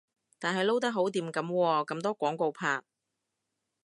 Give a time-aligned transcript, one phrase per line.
[0.39, 2.81] 但係撈得好掂噉喎，咁多廣告拍